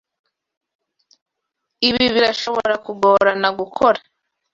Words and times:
Ibi 1.87 2.03
birashobora 2.15 2.75
kugorana 2.85 3.49
gukora. 3.59 3.99